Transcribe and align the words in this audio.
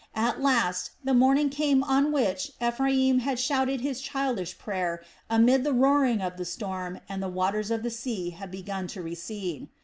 At 0.15 0.41
last 0.41 0.89
the 1.03 1.13
morning 1.13 1.51
came 1.51 1.83
on 1.83 2.11
which 2.11 2.53
Ephraim 2.59 3.19
had 3.19 3.37
shouted 3.37 3.81
his 3.81 4.01
childish 4.01 4.57
prayer 4.57 5.03
amid 5.29 5.63
the 5.63 5.73
roaring 5.73 6.21
of 6.23 6.37
the 6.37 6.45
storm, 6.45 6.99
and 7.07 7.21
the 7.21 7.29
waters 7.29 7.69
of 7.69 7.83
the 7.83 7.91
sea 7.91 8.31
had 8.31 8.49
begun 8.49 8.87
to 8.87 9.03
recede. 9.03 9.69